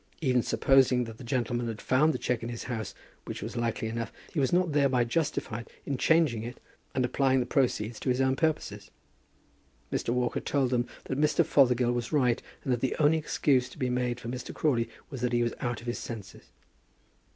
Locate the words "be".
13.77-13.91